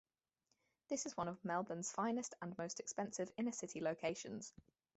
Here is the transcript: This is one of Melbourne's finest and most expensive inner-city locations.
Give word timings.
This 0.89 1.05
is 1.05 1.15
one 1.15 1.27
of 1.27 1.45
Melbourne's 1.45 1.91
finest 1.91 2.33
and 2.41 2.57
most 2.57 2.79
expensive 2.79 3.31
inner-city 3.37 3.81
locations. 3.81 4.51